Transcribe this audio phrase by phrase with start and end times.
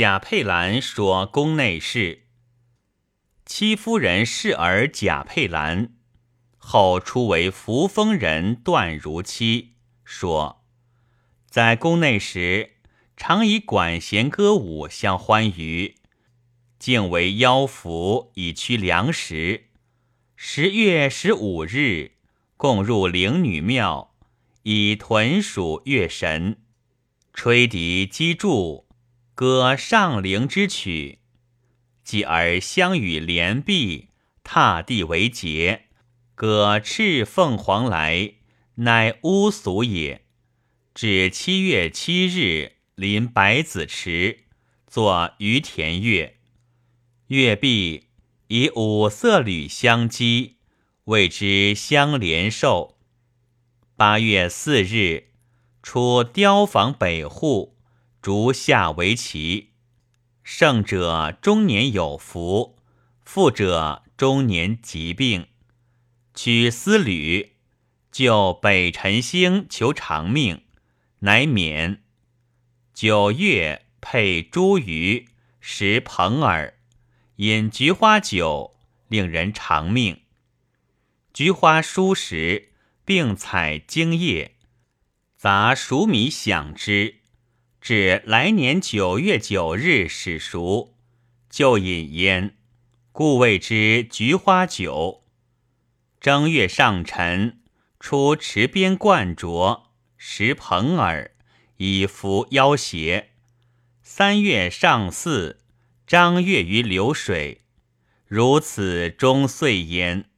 [0.00, 2.22] 贾佩兰说宫内事。
[3.44, 5.92] 戚夫人侍儿贾佩兰，
[6.56, 10.64] 后出为扶风人段如妻，说
[11.50, 12.76] 在宫内时，
[13.14, 15.96] 常以管弦歌舞相欢娱，
[16.78, 19.66] 竟为妖服以驱粮食。
[20.34, 22.12] 十月十五日，
[22.56, 24.14] 共入灵女庙，
[24.62, 26.56] 以豚属乐神，
[27.34, 28.86] 吹笛击筑，
[29.40, 31.20] 歌上灵之曲。
[32.04, 34.08] 继而相与连璧，
[34.44, 35.86] 踏地为节，
[36.34, 38.34] 歌赤凤凰来，
[38.74, 40.26] 乃巫俗也。
[40.92, 44.40] 至七月七日，临百子池，
[44.86, 46.36] 作于田乐。
[47.28, 48.08] 乐毕。
[48.48, 50.56] 以五色缕相击，
[51.04, 52.98] 谓之相连寿。
[53.96, 55.28] 八月四日，
[55.82, 57.78] 出雕房北户，
[58.22, 59.70] 逐下为棋。
[60.42, 62.78] 胜者中年有福，
[63.24, 65.46] 负者中年疾病。
[66.34, 67.56] 取丝缕，
[68.10, 70.62] 就北辰星求长命，
[71.20, 72.02] 乃免。
[72.92, 75.26] 九月配茱萸，
[75.60, 76.74] 食蓬耳。
[77.36, 78.76] 饮菊花酒，
[79.08, 80.22] 令人长命。
[81.32, 82.72] 菊花疏时，
[83.04, 84.56] 并采茎叶，
[85.36, 87.19] 杂熟米享之，
[87.80, 90.94] 至来年九月九日始熟，
[91.48, 92.56] 就饮焉，
[93.12, 95.24] 故谓之菊花酒。
[96.20, 97.60] 正月上晨，
[97.98, 101.32] 出池边灌浊，食蓬耳，
[101.78, 103.30] 以服腰胁。
[104.02, 105.56] 三月上巳。
[106.06, 107.60] 张月于流水，
[108.26, 110.29] 如此终岁焉。